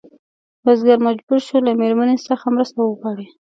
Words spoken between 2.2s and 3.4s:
څخه مرسته وغواړي.